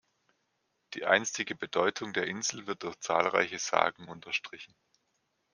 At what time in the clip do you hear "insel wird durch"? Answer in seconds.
2.25-2.99